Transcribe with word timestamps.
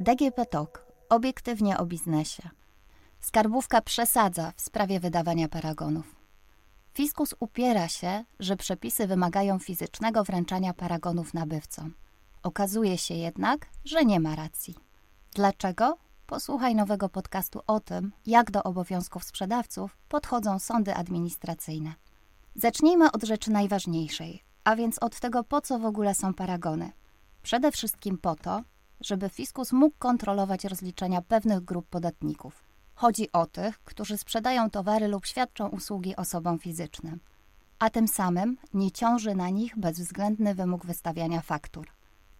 DGP 0.00 0.46
TOK. 0.46 0.86
Obiektywnie 1.08 1.78
o 1.78 1.86
biznesie. 1.86 2.48
Skarbówka 3.20 3.80
przesadza 3.80 4.52
w 4.56 4.60
sprawie 4.60 5.00
wydawania 5.00 5.48
paragonów. 5.48 6.16
Fiskus 6.94 7.34
upiera 7.40 7.88
się, 7.88 8.24
że 8.40 8.56
przepisy 8.56 9.06
wymagają 9.06 9.58
fizycznego 9.58 10.24
wręczania 10.24 10.74
paragonów 10.74 11.34
nabywcom. 11.34 11.94
Okazuje 12.42 12.98
się 12.98 13.14
jednak, 13.14 13.66
że 13.84 14.04
nie 14.04 14.20
ma 14.20 14.36
racji. 14.36 14.74
Dlaczego? 15.34 15.98
Posłuchaj 16.28 16.74
nowego 16.74 17.08
podcastu 17.08 17.60
o 17.66 17.80
tym, 17.80 18.12
jak 18.26 18.50
do 18.50 18.62
obowiązków 18.62 19.24
sprzedawców 19.24 19.96
podchodzą 20.08 20.58
sądy 20.58 20.94
administracyjne. 20.94 21.94
Zacznijmy 22.54 23.12
od 23.12 23.22
rzeczy 23.22 23.50
najważniejszej, 23.50 24.42
a 24.64 24.76
więc 24.76 24.98
od 24.98 25.20
tego, 25.20 25.44
po 25.44 25.60
co 25.60 25.78
w 25.78 25.84
ogóle 25.84 26.14
są 26.14 26.34
paragony. 26.34 26.92
Przede 27.42 27.72
wszystkim 27.72 28.18
po 28.18 28.34
to, 28.34 28.62
żeby 29.00 29.28
fiskus 29.28 29.72
mógł 29.72 29.96
kontrolować 29.98 30.64
rozliczenia 30.64 31.22
pewnych 31.22 31.60
grup 31.60 31.88
podatników. 31.88 32.64
Chodzi 32.94 33.32
o 33.32 33.46
tych, 33.46 33.78
którzy 33.84 34.18
sprzedają 34.18 34.70
towary 34.70 35.08
lub 35.08 35.26
świadczą 35.26 35.68
usługi 35.68 36.16
osobom 36.16 36.58
fizycznym, 36.58 37.20
a 37.78 37.90
tym 37.90 38.08
samym 38.08 38.56
nie 38.74 38.90
ciąży 38.90 39.34
na 39.34 39.48
nich 39.50 39.78
bezwzględny 39.78 40.54
wymóg 40.54 40.86
wystawiania 40.86 41.40
faktur. 41.40 41.86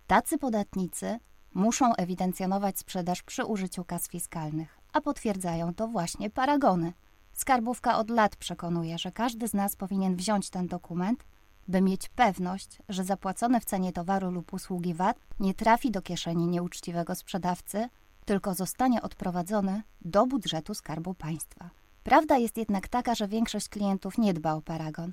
Tacy 0.07 0.39
podatnicy 0.39 1.19
muszą 1.59 1.95
ewidencjonować 1.95 2.79
sprzedaż 2.79 3.23
przy 3.23 3.45
użyciu 3.45 3.85
kas 3.85 4.09
fiskalnych, 4.09 4.79
a 4.93 5.01
potwierdzają 5.01 5.75
to 5.75 5.89
właśnie 5.89 6.31
paragony. 6.31 6.93
Skarbówka 7.33 7.99
od 7.99 8.11
lat 8.11 8.37
przekonuje, 8.37 8.99
że 8.99 9.13
każdy 9.13 9.49
z 9.49 9.55
nas 9.55 9.77
powinien 9.77 10.17
wziąć 10.17 10.51
ten 10.51 10.67
dokument, 10.67 11.25
by 11.69 11.81
mieć 11.81 12.09
pewność, 12.09 12.79
że 12.89 13.05
zapłacone 13.05 13.61
w 13.61 13.65
cenie 13.65 13.93
towaru 13.93 14.31
lub 14.31 14.53
usługi 14.53 14.95
VAT 14.95 15.19
nie 15.41 15.55
trafi 15.55 15.91
do 15.91 16.03
kieszeni 16.03 16.47
nieuczciwego 16.47 17.15
sprzedawcy, 17.15 17.89
tylko 18.25 18.55
zostanie 18.55 19.03
odprowadzony 19.03 19.83
do 20.01 20.27
budżetu 20.27 20.75
Skarbu 20.75 21.15
Państwa. 21.15 21.71
Prawda 22.05 22.37
jest 22.37 22.57
jednak 22.57 22.89
taka, 22.89 23.15
że 23.15 23.29
większość 23.29 23.69
klientów 23.69 24.19
nie 24.19 24.35
dba 24.35 24.53
o 24.53 24.63
paragon, 24.63 25.13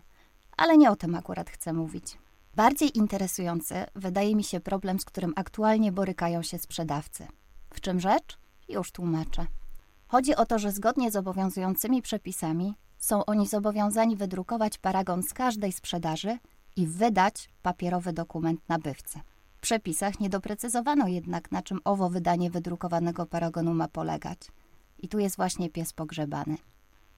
ale 0.58 0.78
nie 0.78 0.92
o 0.92 0.96
tym 0.96 1.16
akurat 1.16 1.50
chcę 1.50 1.74
mówić. 1.74 2.18
Bardziej 2.56 2.98
interesujący 2.98 3.75
wydaje 3.95 4.36
mi 4.36 4.44
się 4.44 4.59
problem, 4.59 5.00
z 5.00 5.06
którym 5.06 5.34
aktualnie 5.36 5.92
borykają 5.92 6.42
się 6.42 6.58
sprzedawcy. 6.58 7.28
W 7.70 7.81
czym 7.81 8.00
rzecz? 8.00 8.38
Już 8.70 8.92
tłumaczę. 8.92 9.45
Chodzi 10.08 10.36
o 10.36 10.45
to, 10.45 10.59
że 10.59 10.72
zgodnie 10.72 11.12
z 11.12 11.16
obowiązującymi 11.16 12.02
przepisami 12.02 12.75
są 12.97 13.25
oni 13.25 13.47
zobowiązani 13.47 14.16
wydrukować 14.16 14.78
paragon 14.78 15.23
z 15.23 15.34
każdej 15.34 15.72
sprzedaży 15.72 16.38
i 16.75 16.88
wydać 16.88 17.50
papierowy 17.62 18.14
dokument 18.14 18.69
nabywcy. 18.69 19.19
W 19.58 19.59
przepisach 19.59 20.19
nie 20.19 20.30
doprecyzowano 20.30 21.08
jednak, 21.08 21.52
na 21.52 21.62
czym 21.62 21.80
owo 21.84 22.09
wydanie 22.09 22.50
wydrukowanego 22.50 23.25
paragonu 23.25 23.73
ma 23.73 23.88
polegać. 23.88 24.40
I 24.97 25.08
tu 25.08 25.19
jest 25.19 25.36
właśnie 25.36 25.69
pies 25.69 25.94
pogrzebany. 25.94 26.58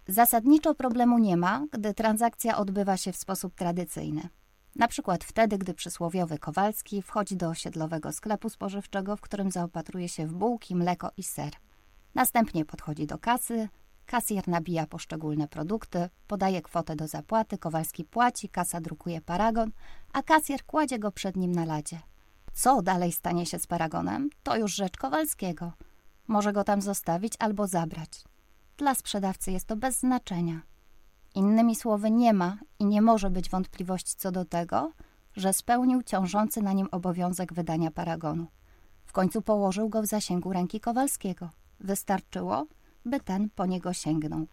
Zasadniczo 0.07 0.75
problemu 0.75 1.19
nie 1.19 1.37
ma, 1.37 1.65
gdy 1.71 1.93
transakcja 1.93 2.57
odbywa 2.57 2.97
się 2.97 3.11
w 3.11 3.17
sposób 3.17 3.55
tradycyjny. 3.55 4.29
Na 4.77 4.87
przykład 4.87 5.23
wtedy, 5.23 5.57
gdy 5.57 5.73
przysłowiowy 5.73 6.39
Kowalski 6.39 7.01
wchodzi 7.01 7.37
do 7.37 7.49
osiedlowego 7.49 8.11
sklepu 8.11 8.49
spożywczego, 8.49 9.15
w 9.15 9.21
którym 9.21 9.51
zaopatruje 9.51 10.09
się 10.09 10.27
w 10.27 10.33
bułki, 10.33 10.75
mleko 10.75 11.11
i 11.17 11.23
ser. 11.23 11.51
Następnie 12.15 12.65
podchodzi 12.65 13.07
do 13.07 13.17
kasy, 13.17 13.69
kasjer 14.05 14.47
nabija 14.47 14.87
poszczególne 14.87 15.47
produkty, 15.47 16.09
podaje 16.27 16.61
kwotę 16.61 16.95
do 16.95 17.07
zapłaty, 17.07 17.57
Kowalski 17.57 18.03
płaci, 18.03 18.49
kasa 18.49 18.81
drukuje 18.81 19.21
paragon, 19.21 19.71
a 20.13 20.23
kasjer 20.23 20.65
kładzie 20.65 20.99
go 20.99 21.11
przed 21.11 21.35
nim 21.35 21.51
na 21.51 21.65
ladzie. 21.65 21.99
Co 22.53 22.81
dalej 22.81 23.11
stanie 23.11 23.45
się 23.45 23.59
z 23.59 23.67
paragonem, 23.67 24.29
to 24.43 24.57
już 24.57 24.75
rzecz 24.75 24.97
Kowalskiego. 24.97 25.73
Może 26.27 26.53
go 26.53 26.63
tam 26.63 26.81
zostawić 26.81 27.33
albo 27.39 27.67
zabrać. 27.67 28.23
Dla 28.77 28.95
sprzedawcy 28.95 29.51
jest 29.51 29.65
to 29.65 29.75
bez 29.75 29.99
znaczenia. 29.99 30.61
Innymi 31.37 31.75
słowy, 31.75 32.11
nie 32.11 32.33
ma 32.33 32.57
i 32.79 32.85
nie 32.85 33.01
może 33.01 33.29
być 33.29 33.49
wątpliwości 33.49 34.15
co 34.17 34.31
do 34.31 34.45
tego, 34.45 34.91
że 35.35 35.53
spełnił 35.53 36.03
ciążący 36.03 36.61
na 36.61 36.73
nim 36.73 36.87
obowiązek 36.91 37.53
wydania 37.53 37.91
paragonu. 37.91 38.47
W 39.05 39.11
końcu 39.11 39.41
położył 39.41 39.89
go 39.89 40.01
w 40.01 40.05
zasięgu 40.05 40.53
ręki 40.53 40.79
Kowalskiego. 40.79 41.49
Wystarczyło, 41.79 42.65
by 43.05 43.19
ten 43.19 43.49
po 43.49 43.65
niego 43.65 43.93
sięgnął. 43.93 44.47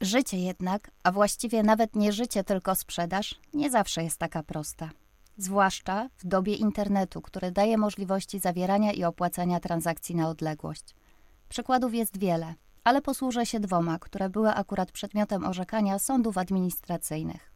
Życie 0.00 0.38
jednak, 0.38 0.90
a 1.02 1.12
właściwie 1.12 1.62
nawet 1.62 1.96
nie 1.96 2.12
życie, 2.12 2.44
tylko 2.44 2.74
sprzedaż, 2.74 3.40
nie 3.54 3.70
zawsze 3.70 4.04
jest 4.04 4.18
taka 4.18 4.42
prosta. 4.42 4.90
Zwłaszcza 5.36 6.08
w 6.18 6.26
dobie 6.26 6.54
internetu, 6.54 7.20
który 7.22 7.52
daje 7.52 7.78
możliwości 7.78 8.38
zawierania 8.38 8.92
i 8.92 9.04
opłacania 9.04 9.60
transakcji 9.60 10.14
na 10.14 10.28
odległość. 10.28 10.94
Przykładów 11.48 11.94
jest 11.94 12.18
wiele, 12.18 12.54
ale 12.84 13.02
posłużę 13.02 13.46
się 13.46 13.60
dwoma, 13.60 13.98
które 13.98 14.30
były 14.30 14.50
akurat 14.50 14.92
przedmiotem 14.92 15.44
orzekania 15.44 15.98
sądów 15.98 16.38
administracyjnych. 16.38 17.52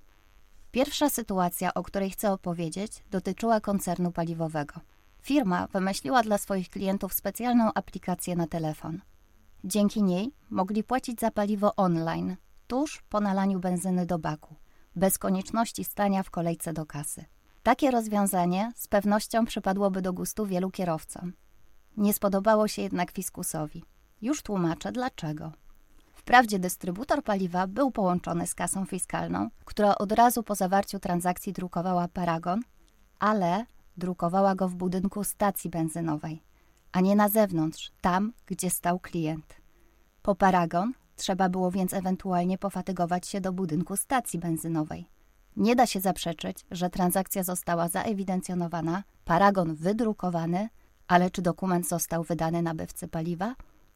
Pierwsza 0.70 1.10
sytuacja, 1.10 1.74
o 1.74 1.82
której 1.82 2.10
chcę 2.10 2.32
opowiedzieć, 2.32 3.04
dotyczyła 3.10 3.60
koncernu 3.60 4.12
paliwowego. 4.12 4.74
Firma 5.22 5.66
wymyśliła 5.66 6.22
dla 6.22 6.38
swoich 6.38 6.70
klientów 6.70 7.14
specjalną 7.14 7.70
aplikację 7.74 8.36
na 8.36 8.46
telefon. 8.46 9.00
Dzięki 9.64 10.02
niej 10.02 10.32
mogli 10.50 10.84
płacić 10.84 11.20
za 11.20 11.30
paliwo 11.30 11.76
online, 11.76 12.36
tuż 12.66 13.02
po 13.08 13.20
nalaniu 13.20 13.60
benzyny 13.60 14.06
do 14.06 14.18
baku, 14.18 14.54
bez 14.96 15.18
konieczności 15.18 15.84
stania 15.84 16.22
w 16.22 16.30
kolejce 16.30 16.72
do 16.72 16.86
kasy. 16.86 17.24
Takie 17.62 17.90
rozwiązanie 17.90 18.72
z 18.76 18.88
pewnością 18.88 19.44
przypadłoby 19.44 20.02
do 20.02 20.12
gustu 20.12 20.46
wielu 20.46 20.70
kierowcom. 20.70 21.32
Nie 21.96 22.12
spodobało 22.12 22.68
się 22.68 22.82
jednak 22.82 23.10
fiskusowi. 23.10 23.84
Już 24.24 24.42
tłumaczę 24.42 24.92
dlaczego. 24.92 25.52
Wprawdzie 26.12 26.58
dystrybutor 26.58 27.22
paliwa 27.22 27.66
był 27.66 27.90
połączony 27.90 28.46
z 28.46 28.54
kasą 28.54 28.86
fiskalną, 28.86 29.50
która 29.64 29.94
od 29.94 30.12
razu 30.12 30.42
po 30.42 30.54
zawarciu 30.54 30.98
transakcji 30.98 31.52
drukowała 31.52 32.08
paragon, 32.08 32.60
ale 33.18 33.66
drukowała 33.96 34.54
go 34.54 34.68
w 34.68 34.74
budynku 34.74 35.24
stacji 35.24 35.70
benzynowej, 35.70 36.42
a 36.92 37.00
nie 37.00 37.16
na 37.16 37.28
zewnątrz, 37.28 37.92
tam, 38.00 38.32
gdzie 38.46 38.70
stał 38.70 38.98
klient. 38.98 39.54
Po 40.22 40.34
paragon 40.34 40.92
trzeba 41.16 41.48
było 41.48 41.70
więc 41.70 41.92
ewentualnie 41.94 42.58
pofatygować 42.58 43.28
się 43.28 43.40
do 43.40 43.52
budynku 43.52 43.96
stacji 43.96 44.38
benzynowej. 44.38 45.08
Nie 45.56 45.76
da 45.76 45.86
się 45.86 46.00
zaprzeczyć, 46.00 46.66
że 46.70 46.90
transakcja 46.90 47.42
została 47.42 47.88
zaewidencjonowana, 47.88 49.04
paragon 49.24 49.74
wydrukowany, 49.74 50.68
ale 51.08 51.30
czy 51.30 51.42
dokument 51.42 51.88
został 51.88 52.22
wydany 52.22 52.62
nabywcy 52.62 53.08
paliwa? 53.08 53.54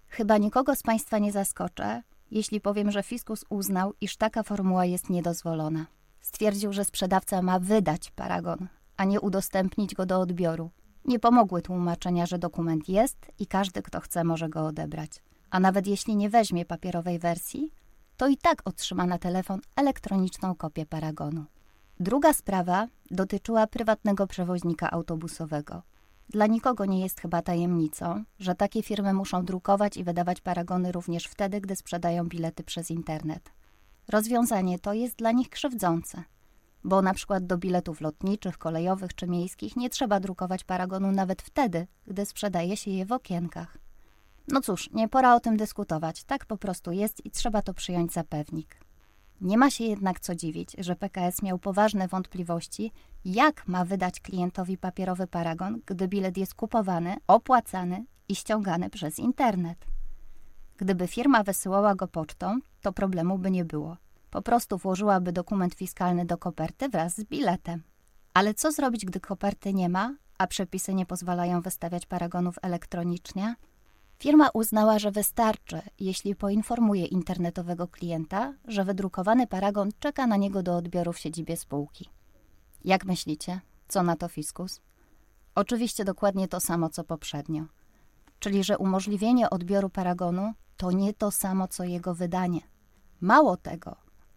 Chyba 0.09 0.39
nikogo 0.39 0.75
z 0.75 0.83
Państwa 0.83 1.19
nie 1.19 1.33
zaskoczę, 1.33 2.03
jeśli 2.31 2.61
powiem, 2.61 2.91
że 2.91 3.03
fiskus 3.03 3.45
uznał, 3.49 3.95
iż 4.01 4.17
taka 4.17 4.43
formuła 4.43 4.85
jest 4.85 5.11
niedozwolona. 5.11 5.87
Stwierdził, 6.21 6.73
że 6.73 6.85
sprzedawca 6.85 7.43
ma 7.43 7.59
wydać 7.59 8.11
paragon, 8.11 8.69
a 8.97 9.05
nie 9.05 9.21
udostępnić 9.21 9.95
go 9.95 10.07
do 10.07 10.21
odbioru. 10.21 10.71
Nie 11.05 11.19
pomogły 11.19 11.63
tłumaczenia, 11.63 12.27
że 12.27 12.39
dokument 12.39 12.89
jest 12.89 13.17
i 13.39 13.47
każdy, 13.47 13.83
kto 13.83 14.01
chce, 14.01 14.25
może 14.25 14.49
go 14.49 14.67
odebrać. 14.67 15.11
A 15.51 15.61
nawet 15.61 15.87
jeśli 15.87 16.17
nie 16.17 16.31
weźmie 16.31 16.65
papierowej 16.65 17.19
wersji, 17.19 17.73
to 18.17 18.29
i 18.29 18.37
tak 18.37 18.63
otrzyma 18.65 19.07
na 19.07 19.19
telefon 19.19 19.61
elektroniczną 19.77 20.55
kopię 20.55 20.87
paragonu. 20.87 21.45
Druga 22.01 22.33
sprawa 22.33 22.89
dotyczyła 23.11 23.67
prywatnego 23.67 24.27
przewoźnika 24.27 24.91
autobusowego. 24.91 25.83
Dla 26.29 26.47
nikogo 26.47 26.85
nie 26.85 27.01
jest 27.01 27.21
chyba 27.21 27.43
tajemnicą, 27.43 28.25
że 28.39 28.55
takie 28.55 28.83
firmy 28.83 29.15
muszą 29.15 29.45
drukować 29.45 29.97
i 29.97 30.05
wydawać 30.05 30.41
paragony 30.41 30.93
również 30.93 31.25
wtedy, 31.25 31.61
gdy 31.61 31.77
sprzedają 31.77 32.29
bilety 32.29 32.65
przez 32.65 32.91
internet. 32.91 33.51
Rozwiązanie 34.09 34.79
to 34.79 34.93
jest 34.93 35.17
dla 35.17 35.33
nich 35.33 35.51
krzywdzące, 35.51 36.23
bo 36.85 37.03
na 37.03 37.15
przykład 37.15 37.47
do 37.47 37.59
biletów 37.59 38.01
lotniczych, 38.01 38.59
kolejowych 38.59 39.15
czy 39.15 39.27
miejskich 39.27 39.77
nie 39.77 39.91
trzeba 39.91 40.21
drukować 40.21 40.65
paragonu 40.65 41.13
nawet 41.13 41.43
wtedy, 41.43 41.87
gdy 42.07 42.27
sprzedaje 42.27 42.77
się 42.77 42.91
je 42.91 43.07
w 43.07 43.13
okienkach. 43.13 43.79
No 44.49 44.61
cóż, 44.61 44.91
nie 44.91 45.09
pora 45.09 45.35
o 45.35 45.41
tym 45.41 45.57
dyskutować, 45.57 46.25
tak 46.25 46.47
po 46.47 46.57
prostu 46.57 46.93
jest 46.93 47.27
i 47.27 47.31
trzeba 47.31 47.63
to 47.63 47.75
przyjąć 47.75 48.13
za 48.13 48.25
pewnik. 48.25 48.88
Nie 49.41 49.59
ma 49.59 49.71
się 49.71 49.85
jednak 49.85 50.21
co 50.21 50.35
dziwić, 50.35 50.77
że 50.79 50.97
PKS 50.97 51.43
miał 51.43 51.59
poważne 51.59 52.09
wątpliwości, 52.09 52.93
jak 53.25 53.69
ma 53.69 53.85
wydać 53.85 54.21
klientowi 54.21 54.79
papierowy 54.79 55.27
paragon, 55.27 55.81
gdy 55.87 56.09
bilet 56.09 56.37
jest 56.37 56.55
kupowany, 56.55 57.17
opłacany 57.27 58.05
i 58.29 58.35
ściągany 58.35 58.91
przez 58.91 59.19
internet. 59.19 59.87
Gdyby 60.77 61.07
firma 61.07 61.43
wysyłała 61.43 61.95
go 61.95 62.09
pocztą, 62.09 62.59
to 62.83 62.93
problemu 62.93 63.39
by 63.39 63.51
nie 63.51 63.65
było. 63.65 63.97
Po 64.31 64.43
prostu 64.43 64.79
włożyłaby 64.79 65.33
dokument 65.33 65.75
fiskalny 65.75 66.25
do 66.25 66.39
koperty 66.39 66.89
wraz 66.89 67.15
z 67.15 67.25
biletem. 67.25 67.83
Ale 68.35 68.55
co 68.55 68.73
zrobić, 68.73 69.05
gdy 69.05 69.21
koperty 69.21 69.75
nie 69.75 69.89
ma, 69.89 70.15
a 70.39 70.47
przepisy 70.47 70.95
nie 70.95 71.07
pozwalają 71.07 71.61
wystawiać 71.61 72.07
paragonów 72.07 72.57
elektronicznie? 72.63 73.55
Firma 74.19 74.49
uznała, 74.55 74.99
że 74.99 75.11
wystarczy, 75.11 75.83
jeśli 76.01 76.35
poinformuje 76.35 77.07
internetowego 77.07 77.89
klienta, 77.89 78.55
że 78.65 78.85
wydrukowany 78.85 79.47
paragon 79.47 79.91
czeka 80.01 80.27
na 80.27 80.37
niego 80.37 80.63
do 80.63 80.77
odbioru 80.77 81.13
w 81.13 81.19
siedzibie 81.19 81.57
spółki. 81.57 82.09
Jak 82.85 83.05
myślicie, 83.05 83.61
co 83.89 84.03
na 84.03 84.17
to 84.17 84.29
fiskus? 84.29 84.81
Oczywiście 85.55 86.05
dokładnie 86.05 86.49
to 86.49 86.61
samo 86.61 86.89
co 86.89 87.05
poprzednio. 87.05 87.65
Czyli, 88.39 88.65
że 88.65 88.79
umożliwienie 88.79 89.51
odbioru 89.51 89.91
paragonu 89.91 90.53
to 90.77 90.91
nie 90.91 91.15
to 91.15 91.31
samo 91.31 91.69
co 91.69 91.85
jego 91.85 92.15
wydanie. 92.15 92.61
Mało 93.21 93.57
tego, 93.57 93.97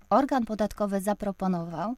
organ 0.09 0.45
podatkowy 0.45 1.01
zaproponował, 1.01 1.95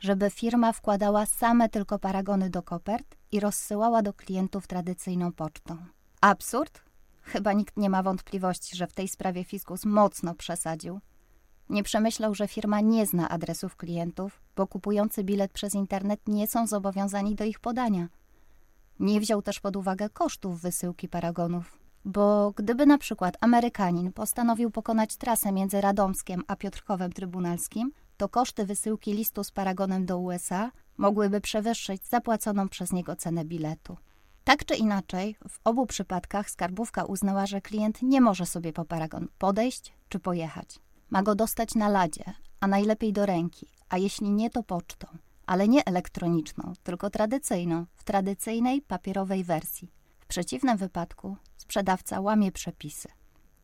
żeby 0.00 0.30
firma 0.30 0.72
wkładała 0.72 1.26
same 1.26 1.68
tylko 1.68 1.98
paragony 1.98 2.50
do 2.50 2.62
kopert 2.62 3.16
i 3.32 3.40
rozsyłała 3.40 4.02
do 4.02 4.12
klientów 4.12 4.66
tradycyjną 4.66 5.32
pocztą. 5.32 5.76
Absurd? 6.20 6.93
Chyba 7.24 7.52
nikt 7.52 7.76
nie 7.76 7.90
ma 7.90 8.02
wątpliwości, 8.02 8.76
że 8.76 8.86
w 8.86 8.92
tej 8.92 9.08
sprawie 9.08 9.44
fiskus 9.44 9.84
mocno 9.84 10.34
przesadził. 10.34 11.00
Nie 11.68 11.82
przemyślał, 11.82 12.34
że 12.34 12.48
firma 12.48 12.80
nie 12.80 13.06
zna 13.06 13.28
adresów 13.28 13.76
klientów, 13.76 14.40
bo 14.56 14.66
kupujący 14.66 15.24
bilet 15.24 15.52
przez 15.52 15.74
internet 15.74 16.20
nie 16.26 16.46
są 16.46 16.66
zobowiązani 16.66 17.34
do 17.34 17.44
ich 17.44 17.60
podania. 17.60 18.08
Nie 19.00 19.20
wziął 19.20 19.42
też 19.42 19.60
pod 19.60 19.76
uwagę 19.76 20.08
kosztów 20.08 20.60
wysyłki 20.60 21.08
paragonów, 21.08 21.78
bo 22.04 22.52
gdyby 22.56 22.86
na 22.86 22.98
przykład 22.98 23.36
Amerykanin 23.40 24.12
postanowił 24.12 24.70
pokonać 24.70 25.16
trasę 25.16 25.52
między 25.52 25.80
Radomskiem 25.80 26.42
a 26.46 26.56
Piotrkowem 26.56 27.12
Trybunalskim, 27.12 27.92
to 28.16 28.28
koszty 28.28 28.66
wysyłki 28.66 29.12
listu 29.12 29.44
z 29.44 29.50
paragonem 29.50 30.06
do 30.06 30.18
USA 30.18 30.70
mogłyby 30.96 31.40
przewyższyć 31.40 32.06
zapłaconą 32.06 32.68
przez 32.68 32.92
niego 32.92 33.16
cenę 33.16 33.44
biletu. 33.44 33.96
Tak 34.44 34.64
czy 34.64 34.74
inaczej, 34.74 35.36
w 35.48 35.58
obu 35.64 35.86
przypadkach 35.86 36.50
skarbówka 36.50 37.04
uznała, 37.04 37.46
że 37.46 37.60
klient 37.60 38.02
nie 38.02 38.20
może 38.20 38.46
sobie 38.46 38.72
po 38.72 38.84
paragon 38.84 39.28
podejść 39.38 39.92
czy 40.08 40.18
pojechać. 40.18 40.78
Ma 41.10 41.22
go 41.22 41.34
dostać 41.34 41.74
na 41.74 41.88
ladzie, 41.88 42.24
a 42.60 42.66
najlepiej 42.66 43.12
do 43.12 43.26
ręki, 43.26 43.66
a 43.88 43.98
jeśli 43.98 44.30
nie, 44.30 44.50
to 44.50 44.62
pocztą, 44.62 45.06
ale 45.46 45.68
nie 45.68 45.84
elektroniczną, 45.84 46.72
tylko 46.82 47.10
tradycyjną, 47.10 47.86
w 47.94 48.04
tradycyjnej 48.04 48.82
papierowej 48.82 49.44
wersji. 49.44 49.90
W 50.20 50.26
przeciwnym 50.26 50.76
wypadku 50.76 51.36
sprzedawca 51.56 52.20
łamie 52.20 52.52
przepisy. 52.52 53.08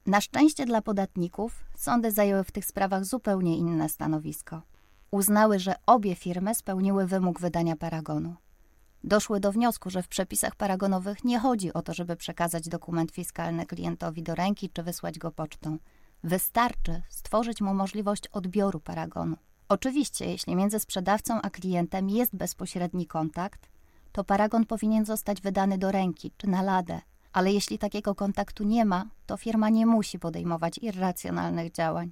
Na 0.06 0.20
szczęście 0.20 0.66
dla 0.66 0.82
podatników 0.82 1.64
sądy 1.76 2.10
zajęły 2.10 2.44
w 2.44 2.52
tych 2.52 2.64
sprawach 2.64 3.04
zupełnie 3.04 3.56
inne 3.56 3.88
stanowisko. 3.88 4.62
Uznały, 5.10 5.58
że 5.58 5.74
obie 5.86 6.14
firmy 6.14 6.54
spełniły 6.54 7.06
wymóg 7.06 7.40
wydania 7.40 7.76
paragonu. 7.76 8.36
Doszły 9.04 9.40
do 9.40 9.52
wniosku, 9.52 9.90
że 9.90 10.02
w 10.02 10.08
przepisach 10.08 10.56
paragonowych 10.56 11.24
nie 11.24 11.38
chodzi 11.38 11.72
o 11.72 11.82
to, 11.82 11.94
żeby 11.94 12.16
przekazać 12.16 12.68
dokument 12.68 13.10
fiskalny 13.10 13.66
klientowi 13.66 14.22
do 14.22 14.34
ręki 14.34 14.70
czy 14.70 14.82
wysłać 14.82 15.18
go 15.18 15.30
pocztą. 15.30 15.78
Wystarczy 16.24 17.02
stworzyć 17.08 17.60
mu 17.60 17.74
możliwość 17.74 18.28
odbioru 18.28 18.80
paragonu. 18.80 19.36
Oczywiście, 19.68 20.26
jeśli 20.26 20.56
między 20.56 20.80
sprzedawcą 20.80 21.42
a 21.42 21.50
klientem 21.50 22.10
jest 22.10 22.36
bezpośredni 22.36 23.06
kontakt, 23.06 23.68
to 24.12 24.24
paragon 24.24 24.66
powinien 24.66 25.04
zostać 25.04 25.40
wydany 25.40 25.78
do 25.78 25.92
ręki 25.92 26.32
czy 26.36 26.46
na 26.46 26.62
ladę, 26.62 27.00
ale 27.32 27.52
jeśli 27.52 27.78
takiego 27.78 28.14
kontaktu 28.14 28.64
nie 28.64 28.84
ma, 28.84 29.04
to 29.26 29.36
firma 29.36 29.68
nie 29.68 29.86
musi 29.86 30.18
podejmować 30.18 30.78
irracjonalnych 30.78 31.72
działań. 31.72 32.10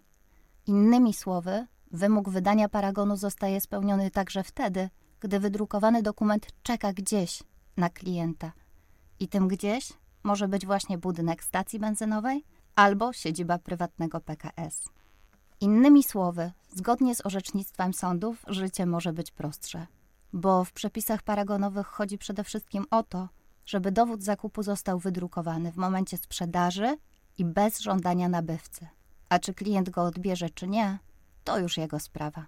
Innymi 0.66 1.14
słowy, 1.14 1.66
wymóg 1.90 2.28
wydania 2.28 2.68
paragonu 2.68 3.16
zostaje 3.16 3.60
spełniony 3.60 4.10
także 4.10 4.42
wtedy, 4.42 4.90
gdy 5.20 5.40
wydrukowany 5.40 6.02
dokument 6.02 6.46
czeka 6.62 6.92
gdzieś 6.92 7.42
na 7.76 7.90
klienta. 7.90 8.52
I 9.20 9.28
tym 9.28 9.48
gdzieś 9.48 9.92
może 10.22 10.48
być 10.48 10.66
właśnie 10.66 10.98
budynek 10.98 11.44
stacji 11.44 11.78
benzynowej 11.78 12.44
albo 12.76 13.12
siedziba 13.12 13.58
prywatnego 13.58 14.20
PKS. 14.20 14.88
Innymi 15.60 16.02
słowy, 16.02 16.52
zgodnie 16.68 17.14
z 17.14 17.26
orzecznictwem 17.26 17.94
sądów, 17.94 18.44
życie 18.48 18.86
może 18.86 19.12
być 19.12 19.30
prostsze, 19.30 19.86
bo 20.32 20.64
w 20.64 20.72
przepisach 20.72 21.22
paragonowych 21.22 21.86
chodzi 21.86 22.18
przede 22.18 22.44
wszystkim 22.44 22.84
o 22.90 23.02
to, 23.02 23.28
żeby 23.66 23.92
dowód 23.92 24.22
zakupu 24.22 24.62
został 24.62 24.98
wydrukowany 24.98 25.72
w 25.72 25.76
momencie 25.76 26.16
sprzedaży 26.16 26.96
i 27.38 27.44
bez 27.44 27.80
żądania 27.80 28.28
nabywcy. 28.28 28.88
A 29.28 29.38
czy 29.38 29.54
klient 29.54 29.90
go 29.90 30.02
odbierze, 30.02 30.50
czy 30.50 30.68
nie, 30.68 30.98
to 31.44 31.58
już 31.58 31.76
jego 31.76 32.00
sprawa. 32.00 32.46